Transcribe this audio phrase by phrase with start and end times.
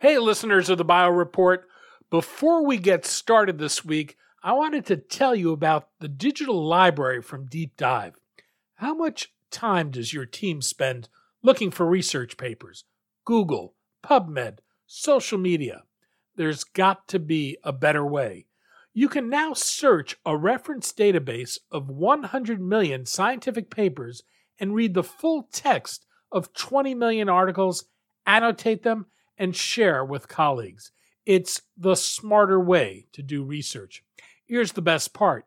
[0.00, 1.68] Hey, listeners of the Bio Report.
[2.08, 7.20] Before we get started this week, I wanted to tell you about the digital library
[7.20, 8.14] from Deep Dive.
[8.76, 11.10] How much time does your team spend
[11.42, 12.84] looking for research papers?
[13.26, 15.82] Google, PubMed, social media.
[16.34, 18.46] There's got to be a better way.
[18.94, 24.22] You can now search a reference database of 100 million scientific papers
[24.58, 27.84] and read the full text of 20 million articles,
[28.24, 29.04] annotate them,
[29.40, 30.92] and share with colleagues.
[31.24, 34.04] It's the smarter way to do research.
[34.46, 35.46] Here's the best part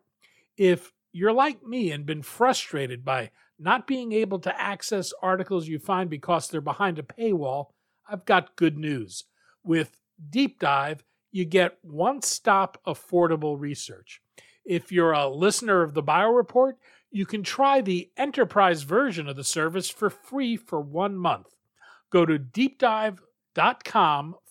[0.56, 5.78] if you're like me and been frustrated by not being able to access articles you
[5.78, 7.68] find because they're behind a paywall,
[8.08, 9.24] I've got good news.
[9.62, 9.96] With
[10.30, 14.20] Deep Dive, you get one stop affordable research.
[14.64, 16.78] If you're a listener of the Bio Report,
[17.10, 21.54] you can try the enterprise version of the service for free for one month.
[22.10, 23.18] Go to deepdive.com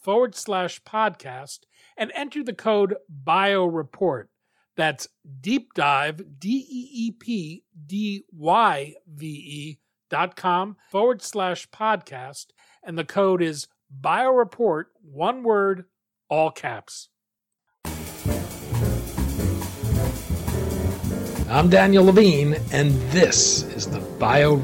[0.02, 1.60] forward slash podcast
[1.98, 4.28] and enter the code BioReport.
[4.76, 5.08] That's
[5.42, 12.48] deep dive, D E E P D Y V E dot com forward slash podcast.
[12.82, 13.68] And the code is
[14.02, 15.86] BioReport, one word,
[16.30, 17.10] all caps.
[21.50, 24.56] I'm Daniel Levine, and this is the Bio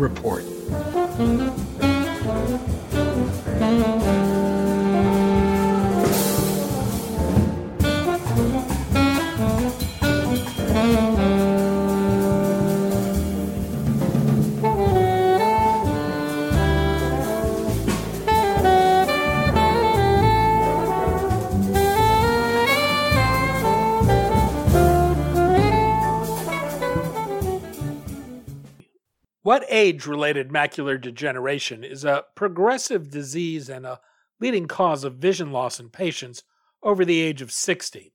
[29.50, 34.00] Wet age related macular degeneration is a progressive disease and a
[34.40, 36.44] leading cause of vision loss in patients
[36.84, 38.14] over the age of 60.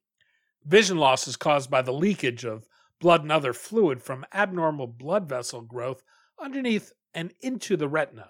[0.65, 2.69] Vision loss is caused by the leakage of
[3.01, 6.05] blood and other fluid from abnormal blood vessel growth
[6.41, 8.29] underneath and into the retina.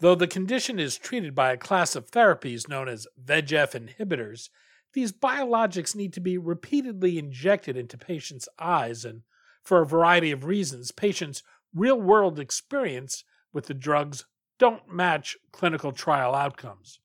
[0.00, 4.50] Though the condition is treated by a class of therapies known as VEGF inhibitors,
[4.92, 9.22] these biologics need to be repeatedly injected into patients' eyes, and
[9.62, 11.42] for a variety of reasons, patients
[11.74, 14.26] real world experience with the drugs
[14.58, 17.00] don't match clinical trial outcomes.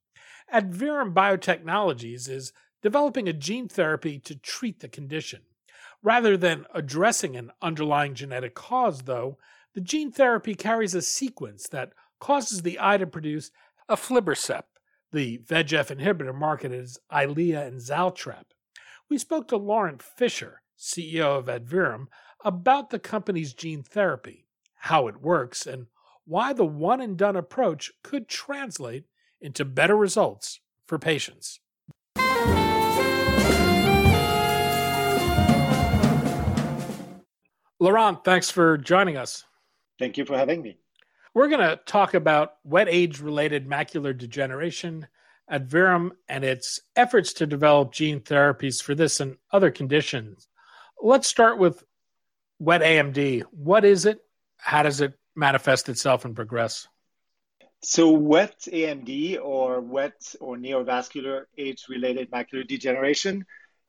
[0.53, 5.41] Adverum Biotechnologies is developing a gene therapy to treat the condition.
[6.03, 9.37] Rather than addressing an underlying genetic cause, though,
[9.73, 13.51] the gene therapy carries a sequence that causes the eye to produce
[13.89, 14.63] aflibercept,
[15.11, 18.45] the VEGF inhibitor marketed as Eylea and Zaltrap.
[19.09, 22.07] We spoke to Laurent Fisher, CEO of Adverum,
[22.43, 24.44] about the company's gene therapy
[24.85, 25.87] how it works, and
[26.25, 29.03] why the one and done approach could translate
[29.41, 31.59] into better results for patients.
[37.79, 39.43] Laurent, thanks for joining us.
[39.97, 40.77] Thank you for having me.
[41.33, 45.07] We're going to talk about wet age related macular degeneration,
[45.51, 50.47] Adverum, and its efforts to develop gene therapies for this and other conditions.
[51.01, 51.83] Let's start with
[52.59, 53.41] wet AMD.
[53.51, 54.19] What is it
[54.65, 56.87] how does it manifest itself and progress?
[57.83, 63.45] So, wet AMD or wet or neovascular age related macular degeneration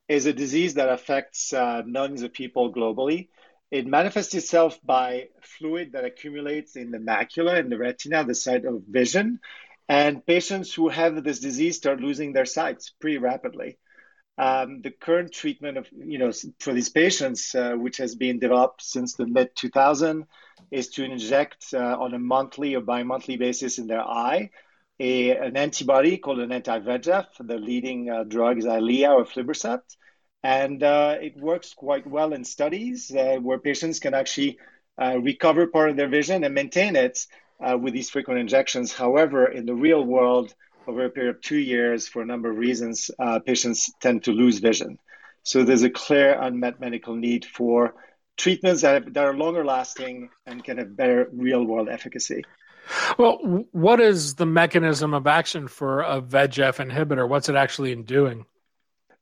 [0.06, 3.28] is a disease that affects uh, millions of people globally.
[3.70, 8.66] It manifests itself by fluid that accumulates in the macula and the retina, the site
[8.66, 9.40] of vision.
[9.88, 13.78] And patients who have this disease start losing their sight pretty rapidly.
[14.38, 16.30] Um, the current treatment of you know
[16.60, 20.26] for these patients, uh, which has been developed since the mid 2000,
[20.70, 24.50] is to inject uh, on a monthly or bi-monthly basis in their eye
[24.98, 27.26] a, an antibody called an anti-VEGF.
[27.40, 29.96] The leading uh, drug is Eylea or aflibercept,
[30.42, 34.58] and uh, it works quite well in studies uh, where patients can actually
[35.00, 37.26] uh, recover part of their vision and maintain it
[37.80, 38.92] with these frequent injections.
[38.92, 40.54] However, in the real world
[40.88, 44.32] over a period of two years, for a number of reasons, uh, patients tend to
[44.32, 44.98] lose vision.
[45.42, 47.94] So there's a clear unmet medical need for
[48.36, 52.44] treatments that, have, that are longer lasting and can have better real world efficacy.
[53.18, 57.28] Well, what is the mechanism of action for a VEGF inhibitor?
[57.28, 58.46] What's it actually in doing?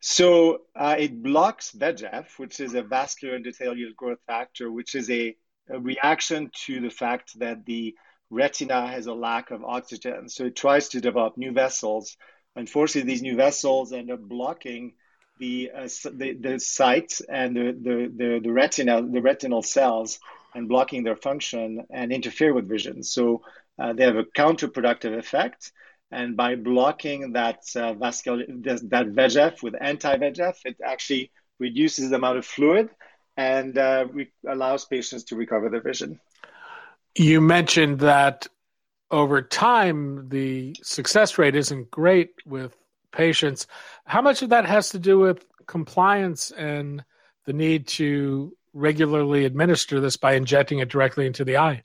[0.01, 5.35] So uh, it blocks VEGF, which is a vascular endothelial growth factor, which is a,
[5.71, 7.95] a reaction to the fact that the
[8.31, 10.29] retina has a lack of oxygen.
[10.29, 12.17] So it tries to develop new vessels.
[12.57, 14.95] Unfortunately, these new vessels end up blocking
[15.39, 20.21] the uh, the, the sight and the, the, the, the retina, the retinal cells,
[20.55, 23.03] and blocking their function and interfere with vision.
[23.03, 23.43] So
[23.79, 25.73] uh, they have a counterproductive effect.
[26.11, 32.39] And by blocking that uh, vascular that VEGF with anti-VEGF, it actually reduces the amount
[32.39, 32.89] of fluid
[33.37, 36.21] and uh, re- allows patients to recover their vision.
[37.17, 38.49] You mentioned that
[39.11, 42.77] over time the success rate isn't great with
[43.13, 43.67] patients.
[44.05, 47.05] How much of that has to do with compliance and
[47.45, 51.85] the need to regularly administer this by injecting it directly into the eye?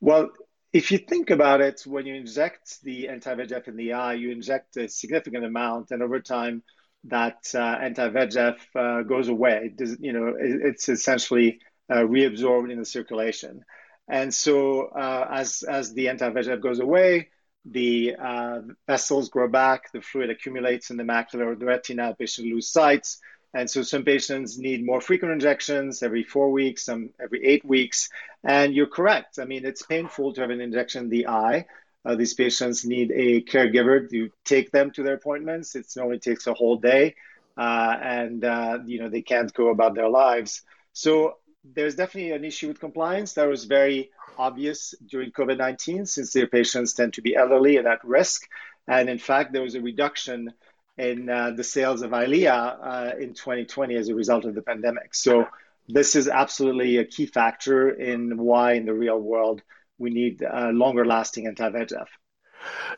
[0.00, 0.30] Well,
[0.72, 4.76] if you think about it, when you inject the anti-VEGF in the eye, you inject
[4.78, 6.62] a significant amount, and over time,
[7.04, 9.70] that uh, anti-VEGF uh, goes away.
[9.74, 13.64] Does, you know, it's essentially uh, reabsorbed in the circulation,
[14.08, 17.28] and so uh, as as the anti-VEGF goes away,
[17.64, 22.46] the uh, vessels grow back, the fluid accumulates in the macula or the retina, patients
[22.46, 23.06] lose sight,
[23.54, 28.08] and so some patients need more frequent injections every four weeks, some every eight weeks.
[28.42, 29.38] And you're correct.
[29.38, 31.66] I mean, it's painful to have an injection in the eye.
[32.04, 35.76] Uh, these patients need a caregiver to take them to their appointments.
[35.76, 37.14] It normally takes a whole day,
[37.56, 40.62] uh, and uh, you know they can't go about their lives.
[40.94, 46.46] So there's definitely an issue with compliance that was very obvious during COVID-19, since their
[46.46, 48.48] patients tend to be elderly and at risk.
[48.88, 50.52] And in fact, there was a reduction
[50.98, 55.14] in uh, the sales of Eylea uh, in 2020 as a result of the pandemic.
[55.14, 55.46] So
[55.88, 59.62] this is absolutely a key factor in why in the real world
[59.98, 62.06] we need uh, longer lasting anti-VEGF.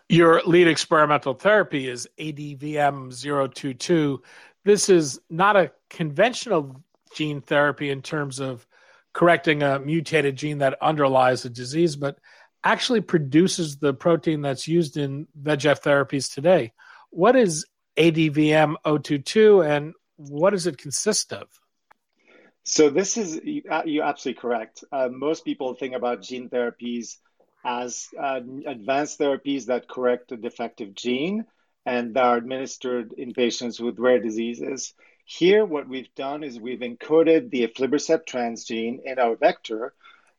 [0.08, 4.18] Your lead experimental therapy is ADVM022.
[4.64, 6.83] This is not a conventional
[7.14, 8.66] gene therapy in terms of
[9.12, 12.18] correcting a mutated gene that underlies a disease, but
[12.62, 16.72] actually produces the protein that's used in VEGF therapies today.
[17.10, 17.66] What is
[17.96, 21.48] ADVM 022 and what does it consist of?
[22.64, 23.40] So this is
[23.70, 24.84] uh, you're absolutely correct.
[24.90, 27.16] Uh, most people think about gene therapies
[27.64, 31.44] as uh, advanced therapies that correct a defective gene
[31.86, 34.94] and are administered in patients with rare diseases.
[35.24, 39.94] Here, what we've done is we've encoded the aflibercept transgene in our vector,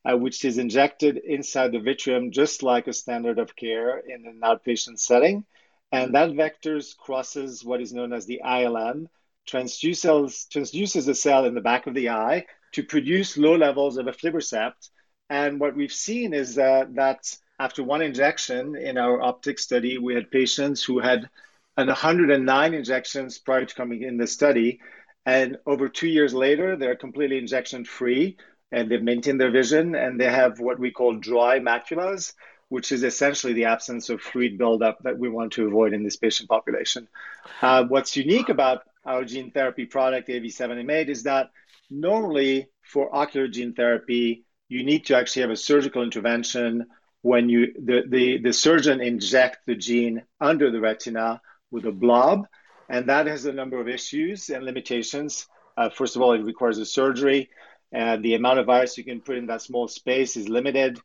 [0.06, 4.42] uh, which is injected inside the vitreum just like a standard of care in an
[4.44, 5.46] outpatient setting.
[5.92, 9.08] And that vector crosses what is known as the ILM,
[9.48, 14.90] transduces, the cell in the back of the eye to produce low levels of aflibercept.
[15.30, 20.14] And what we've seen is uh, that after one injection in our optic study, we
[20.14, 21.30] had patients who had
[21.76, 24.80] 109 injections prior to coming in the study.
[25.26, 28.38] And over two years later, they're completely injection free
[28.72, 32.34] and they've maintained their vision and they have what we call dry maculas
[32.70, 36.16] which is essentially the absence of fluid buildup that we want to avoid in this
[36.16, 37.08] patient population.
[37.62, 41.52] Uh, what's unique about our gene therapy product, AV7M8, is that
[41.90, 46.88] normally for ocular gene therapy, you need to actually have a surgical intervention
[47.22, 51.42] when you the, the, the surgeon inject the gene under the retina
[51.76, 52.48] with a blob.
[52.90, 55.48] And that has a number of issues and limitations.
[55.78, 57.50] Uh, first of all, it requires a surgery.
[57.92, 61.00] And the amount of virus you can put in that small space is limited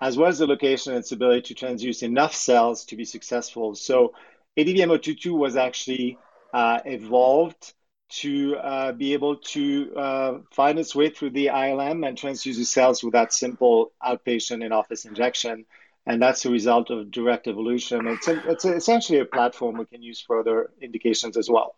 [0.00, 3.74] as well as the location and its ability to transduce enough cells to be successful.
[3.74, 4.12] So
[4.58, 6.18] ADVM022 was actually
[6.52, 7.72] uh, evolved
[8.10, 12.64] to uh, be able to uh, find its way through the ILM and transduce the
[12.64, 15.64] cells with that simple outpatient in office injection.
[16.06, 18.06] And that's the result of direct evolution.
[18.06, 21.76] It's, a, it's a, essentially a platform we can use for other indications as well.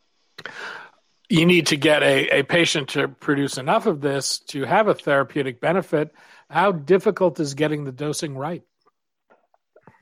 [1.29, 4.95] You need to get a, a patient to produce enough of this to have a
[4.95, 6.13] therapeutic benefit
[6.51, 8.63] how difficult is getting the dosing right?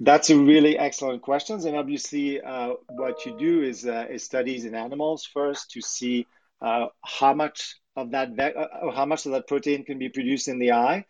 [0.00, 1.64] That's a really excellent question.
[1.66, 6.26] And obviously, uh, what you do is, uh, is, studies in animals first to see
[6.60, 10.58] uh, how much of that uh, how much of that protein can be produced in
[10.58, 11.04] the eye.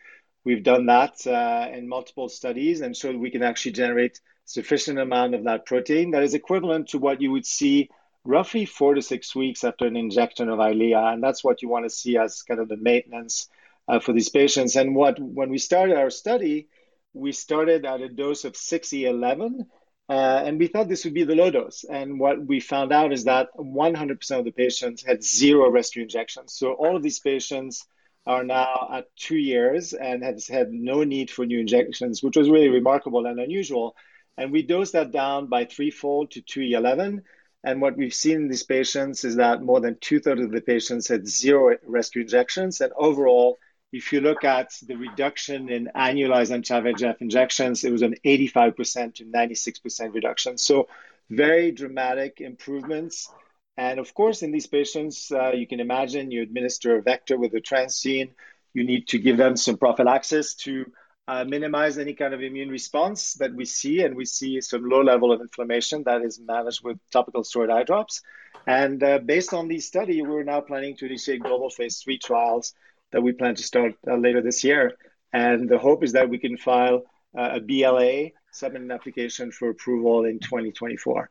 [0.45, 5.35] We've done that uh, in multiple studies and showed we can actually generate sufficient amount
[5.35, 7.89] of that protein that is equivalent to what you would see
[8.25, 11.85] roughly four to six weeks after an injection of Eylea, and that's what you want
[11.85, 13.49] to see as kind of the maintenance
[13.89, 14.77] uh, for these patients.
[14.77, 16.69] And what when we started our study,
[17.13, 19.67] we started at a dose of 6E11,
[20.09, 21.85] uh, and we thought this would be the low dose.
[21.85, 26.55] And what we found out is that 100% of the patients had zero rescue injections.
[26.55, 27.87] So all of these patients
[28.27, 32.49] are now at two years and have had no need for new injections, which was
[32.49, 33.95] really remarkable and unusual.
[34.37, 37.23] And we dosed that down by threefold to 2E11.
[37.63, 40.61] And what we've seen in these patients is that more than two thirds of the
[40.61, 42.81] patients had zero rescue injections.
[42.81, 43.59] And overall,
[43.93, 49.25] if you look at the reduction in annualized anti-VEGF injections, it was an 85% to
[49.25, 50.59] 96% reduction.
[50.59, 50.89] So
[51.31, 53.31] very dramatic improvements.
[53.77, 57.55] And of course, in these patients, uh, you can imagine you administer a vector with
[57.55, 58.31] a transgene.
[58.73, 60.87] You need to give them some prophylaxis to
[61.27, 65.03] uh, minimize any kind of immune response that we see, and we see some low
[65.03, 68.21] level of inflammation that is managed with topical steroid eye drops.
[68.67, 72.75] And uh, based on these study, we're now planning to initiate global phase three trials
[73.13, 74.93] that we plan to start uh, later this year.
[75.33, 77.03] And the hope is that we can file
[77.37, 81.31] uh, a BLA, submit an application for approval in 2024.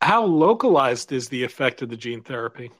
[0.00, 2.70] How localized is the effect of the gene therapy?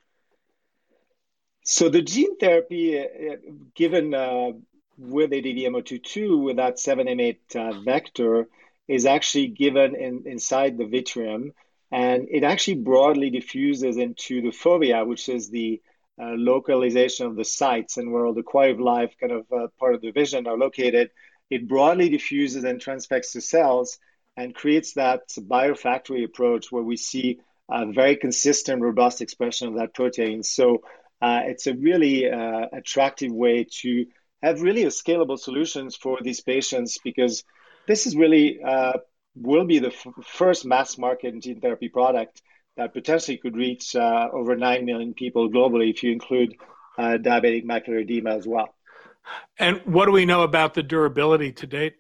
[1.65, 3.37] So the gene therapy, uh,
[3.75, 4.53] given uh,
[4.97, 8.49] with ADVM022 with that 7M8 uh, vector
[8.87, 11.53] is actually given in, inside the vitreum
[11.91, 15.81] and it actually broadly diffuses into the fovea, which is the
[16.21, 19.69] uh, localization of the sites and where all the quality of life kind of uh,
[19.79, 21.11] part of the vision are located.
[21.49, 23.99] It broadly diffuses and transfects to cells
[24.39, 29.93] and creates that biofactory approach where we see a very consistent, robust expression of that
[29.93, 30.45] protein.
[30.45, 30.83] So
[31.21, 34.07] uh, it's a really uh, attractive way to
[34.41, 37.43] have really scalable solutions for these patients because
[37.89, 38.93] this is really uh,
[39.35, 42.41] will be the f- first mass market gene therapy product
[42.77, 46.55] that potentially could reach uh, over 9 million people globally if you include
[46.97, 48.69] uh, diabetic macular edema as well.
[49.59, 51.97] And what do we know about the durability to date?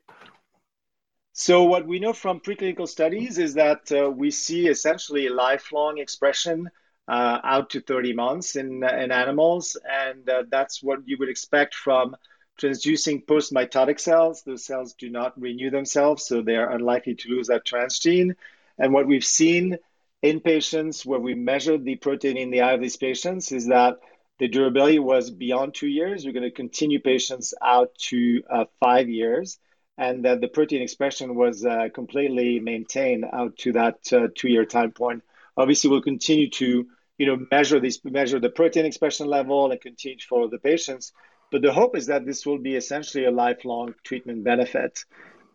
[1.40, 6.68] So, what we know from preclinical studies is that uh, we see essentially lifelong expression
[7.06, 9.76] uh, out to 30 months in, in animals.
[9.88, 12.16] And uh, that's what you would expect from
[12.60, 14.42] transducing post mitotic cells.
[14.42, 18.34] Those cells do not renew themselves, so they are unlikely to lose that transgene.
[18.76, 19.78] And what we've seen
[20.22, 24.00] in patients where we measured the protein in the eye of these patients is that
[24.40, 26.26] the durability was beyond two years.
[26.26, 29.60] We're going to continue patients out to uh, five years,
[29.98, 34.64] and that the protein expression was uh, completely maintained out to that uh, two year
[34.64, 35.22] time point.
[35.56, 36.86] Obviously, we'll continue to
[37.18, 41.12] you know, measure these, measure the protein expression level and continue to follow the patients.
[41.50, 45.04] But the hope is that this will be essentially a lifelong treatment benefit.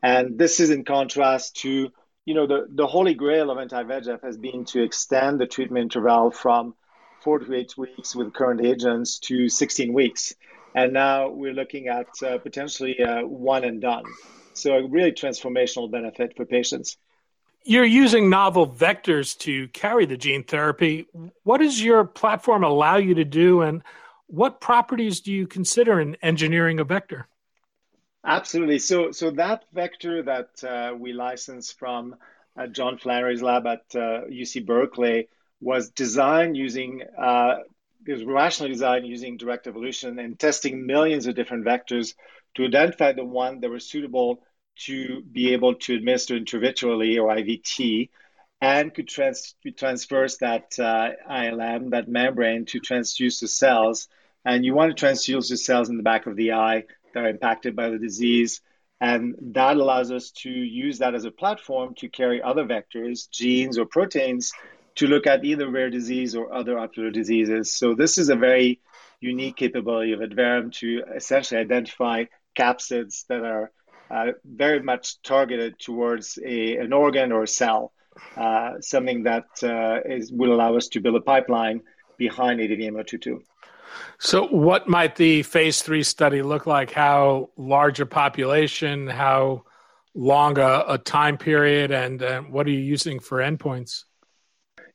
[0.01, 1.89] And this is in contrast to,
[2.25, 6.31] you know, the, the holy grail of anti-VEGF has been to extend the treatment interval
[6.31, 6.75] from
[7.23, 10.33] four to eight weeks with current agents to 16 weeks.
[10.75, 14.03] And now we're looking at uh, potentially uh, one and done.
[14.53, 16.97] So a really transformational benefit for patients.
[17.65, 21.07] You're using novel vectors to carry the gene therapy.
[21.43, 23.81] What does your platform allow you to do, and
[24.27, 27.27] what properties do you consider in engineering a vector?
[28.25, 28.79] Absolutely.
[28.79, 32.15] So, so that vector that uh, we licensed from
[32.57, 35.29] uh, John Flannery's lab at uh, UC Berkeley
[35.61, 37.01] was designed using
[38.05, 42.13] it was rationally designed using direct evolution and testing millions of different vectors
[42.55, 44.43] to identify the one that was suitable
[44.75, 48.09] to be able to administer intravitreally or IVT
[48.61, 54.07] and could trans- transverse that uh, ILM, that membrane, to transduce the cells.
[54.45, 57.29] And you want to transduce the cells in the back of the eye that are
[57.29, 58.61] impacted by the disease.
[59.01, 63.77] And that allows us to use that as a platform to carry other vectors, genes,
[63.77, 64.53] or proteins
[64.95, 67.75] to look at either rare disease or other ocular diseases.
[67.77, 68.79] So, this is a very
[69.19, 72.25] unique capability of Adverum to essentially identify
[72.57, 73.71] capsids that are
[74.11, 77.93] uh, very much targeted towards a, an organ or a cell,
[78.37, 81.81] uh, something that uh, is, will allow us to build a pipeline
[82.17, 83.39] behind ADVM022.
[84.19, 86.91] So, what might the phase three study look like?
[86.91, 89.07] How large a population?
[89.07, 89.63] How
[90.15, 91.91] long a, a time period?
[91.91, 94.03] And uh, what are you using for endpoints?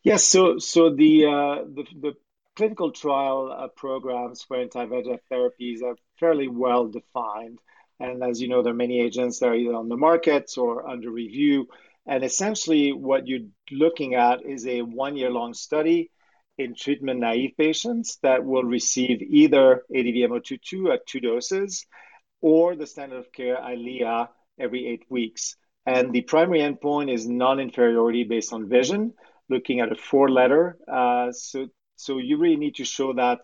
[0.02, 2.14] Yes, so so the uh, the, the,
[2.56, 7.60] clinical trial uh, programs for anti-VEGF therapies are fairly well defined.
[8.00, 10.88] And as you know, there are many agents that are either on the market or
[10.88, 11.68] under review.
[12.04, 16.10] And essentially, what you're looking at is a one year long study
[16.58, 21.86] in treatment naive patients that will receive either ADVM022 at two doses
[22.40, 24.28] or the standard of care Eylea
[24.58, 25.56] every eight weeks.
[25.86, 29.14] And the primary endpoint is non inferiority based on vision,
[29.48, 30.76] looking at a four letter.
[30.86, 33.40] Uh, so, so you really need to show that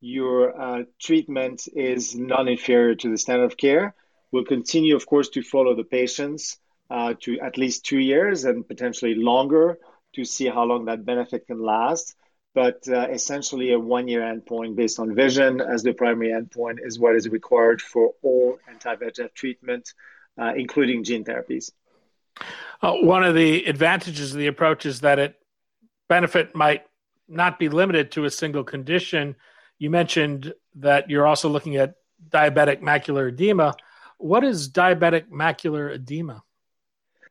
[0.00, 3.94] your uh, treatment is non-inferior to the standard of care.
[4.32, 6.58] We'll continue, of course, to follow the patients
[6.90, 9.78] uh, to at least two years and potentially longer
[10.14, 12.16] to see how long that benefit can last.
[12.54, 17.14] But uh, essentially, a one-year endpoint based on vision as the primary endpoint is what
[17.14, 19.94] is required for all anti-VEGF treatment,
[20.38, 21.70] uh, including gene therapies.
[22.82, 25.36] Uh, one of the advantages of the approach is that it
[26.08, 26.84] benefit might
[27.28, 29.36] not be limited to a single condition
[29.82, 31.96] you mentioned that you're also looking at
[32.28, 33.74] diabetic macular edema.
[34.18, 36.44] What is diabetic macular edema?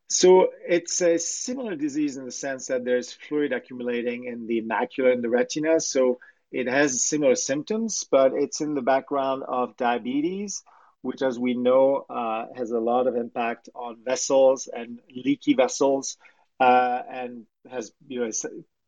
[0.09, 5.13] So it's a similar disease in the sense that there's fluid accumulating in the macula
[5.13, 5.79] and the retina.
[5.79, 6.19] So
[6.51, 10.61] it has similar symptoms, but it's in the background of diabetes
[11.01, 16.17] which, as we know, uh, has a lot of impact on vessels and leaky vessels,
[16.61, 18.31] uh, and has you know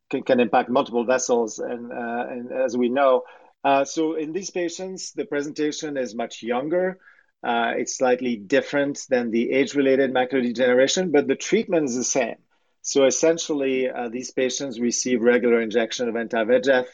[0.09, 1.59] can, can impact multiple vessels.
[1.59, 3.23] And, uh, and as we know,
[3.63, 6.99] uh, so in these patients, the presentation is much younger.
[7.43, 12.37] Uh, it's slightly different than the age-related macular degeneration, but the treatment is the same.
[12.81, 16.87] So essentially, uh, these patients receive regular injection of anti-VEGF,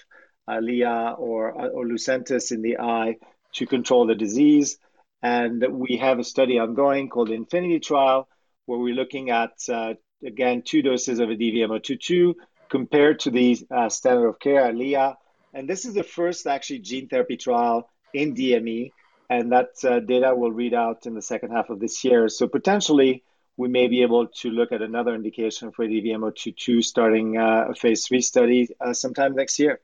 [0.50, 3.18] Eylea, or, or Lucentis in the eye
[3.56, 4.78] to control the disease.
[5.22, 8.28] And we have a study ongoing called Infinity Trial,
[8.66, 9.96] where we're looking at, uh,
[10.26, 12.36] again, two doses of a DVM022
[12.70, 15.16] compared to the uh, standard of care, Eylea.
[15.54, 18.92] And this is the first actually gene therapy trial in DME,
[19.30, 22.30] and that uh, data will read out in the second half of this year.
[22.30, 23.24] So potentially,
[23.58, 28.08] we may be able to look at another indication for DVM022 starting uh, a phase
[28.08, 29.82] three study uh, sometime next year.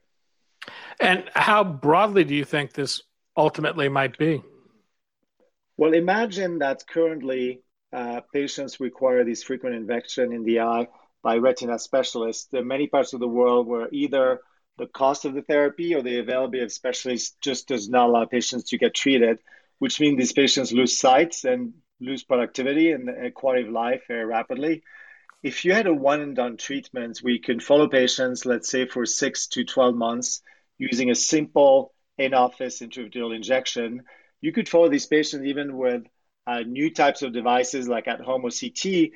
[0.98, 3.02] And how broadly do you think this
[3.36, 4.42] ultimately might be?
[5.76, 7.60] Well, imagine that currently
[7.92, 10.88] uh, patients require this frequent injection in the eye
[11.22, 12.46] by retina specialists.
[12.50, 14.40] There are many parts of the world where either
[14.78, 18.64] the cost of the therapy or the availability of specialists just does not allow patients
[18.70, 19.38] to get treated,
[19.78, 24.82] which means these patients lose sight and lose productivity and quality of life very rapidly.
[25.42, 29.06] If you had a one and done treatment, we can follow patients, let's say for
[29.06, 30.42] six to 12 months,
[30.78, 34.02] using a simple in office intravitreal injection.
[34.40, 36.04] You could follow these patients even with
[36.46, 39.12] uh, new types of devices like at home or CT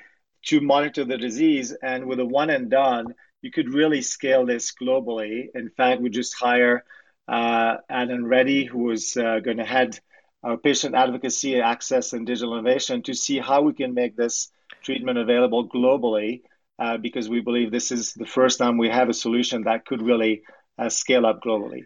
[0.46, 1.72] to monitor the disease.
[1.82, 5.46] And with a one and done, you could really scale this globally.
[5.54, 6.84] In fact, we just hire
[7.28, 9.98] uh, Anand Reddy, who is uh, going to head
[10.42, 14.50] our patient advocacy, access, and digital innovation to see how we can make this
[14.82, 16.42] treatment available globally.
[16.78, 20.00] Uh, because we believe this is the first time we have a solution that could
[20.00, 20.40] really
[20.78, 21.84] uh, scale up globally.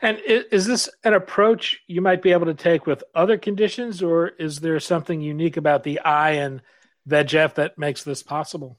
[0.00, 4.28] And is this an approach you might be able to take with other conditions, or
[4.28, 6.62] is there something unique about the eye and
[7.08, 8.78] VEGF that makes this possible?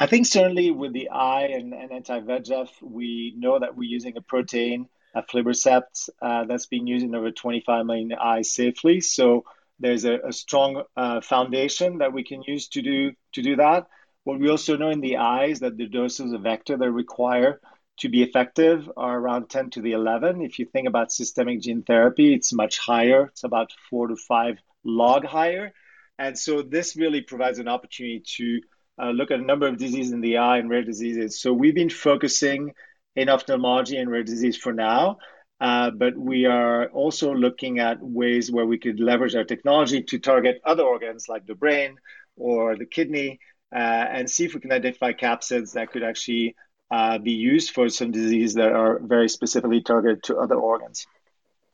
[0.00, 4.20] I think certainly with the eye and, and anti-VEGF, we know that we're using a
[4.20, 9.00] protein, a aflibercept, uh, that's been used in over 25 million eyes safely.
[9.00, 9.44] So
[9.80, 13.86] there's a, a strong uh, foundation that we can use to do to do that.
[14.24, 17.60] What we also know in the eyes that the doses of vector that require
[17.98, 20.42] to be effective are around 10 to the 11.
[20.42, 23.26] If you think about systemic gene therapy, it's much higher.
[23.26, 25.72] It's about four to five log higher.
[26.18, 28.60] And so this really provides an opportunity to
[29.00, 31.40] uh, look at a number of diseases in the eye and rare diseases.
[31.40, 32.72] So we've been focusing
[33.14, 35.18] in ophthalmology and rare disease for now,
[35.60, 40.18] uh, but we are also looking at ways where we could leverage our technology to
[40.18, 41.96] target other organs like the brain
[42.36, 43.40] or the kidney
[43.72, 46.54] uh, and see if we can identify capsids that could actually
[46.90, 51.06] uh, be used for some diseases that are very specifically targeted to other organs.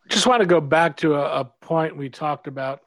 [0.09, 2.81] Just want to go back to a, a point we talked about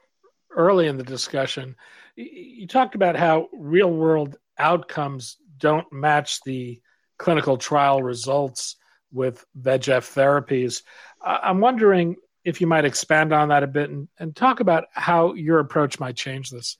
[0.54, 1.74] early in the discussion.
[2.16, 6.80] You talked about how real world outcomes don't match the
[7.16, 8.76] clinical trial results
[9.12, 10.82] with VEGF therapies.
[11.22, 15.34] I'm wondering if you might expand on that a bit and, and talk about how
[15.34, 16.78] your approach might change this.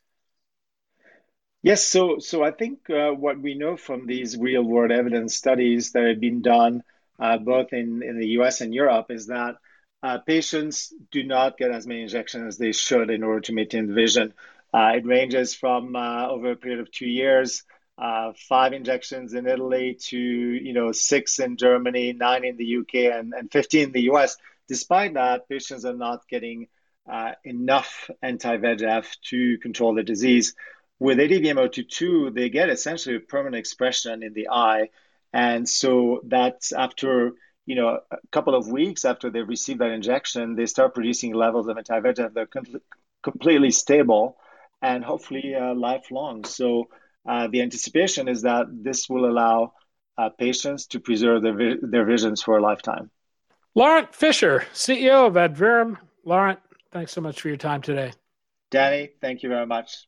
[1.63, 5.93] Yes, so so I think uh, what we know from these real world evidence studies
[5.93, 6.83] that have been done
[7.19, 9.57] uh, both in, in the US and Europe is that
[10.03, 13.93] uh, patients do not get as many injections as they should in order to maintain
[13.93, 14.33] vision.
[14.73, 17.65] Uh, it ranges from uh, over a period of two years,
[17.97, 22.95] uh, five injections in Italy to you know six in Germany, nine in the UK,
[23.19, 24.37] and, and 15 in the US.
[24.69, 26.69] Despite that, patients are not getting
[27.43, 30.55] enough anti-VEGF to control the disease.
[31.01, 34.91] With ADVM022, they get essentially a permanent expression in the eye.
[35.33, 37.33] And so that's after,
[37.67, 41.69] you know, a couple of weeks after they receive that injection, they start producing levels
[41.69, 42.81] of anti-VEGF that are com-
[43.23, 44.39] completely stable
[44.83, 46.45] and hopefully uh, lifelong.
[46.45, 46.89] So
[47.29, 49.75] uh, the anticipation is that this will allow
[50.17, 53.11] uh, patients to preserve their, vi- their visions for a lifetime.
[53.75, 55.99] Laurent Fisher, CEO of Adverum.
[56.25, 56.59] Laurent,
[56.91, 58.13] thanks so much for your time today.
[58.71, 60.08] Danny, thank you very much.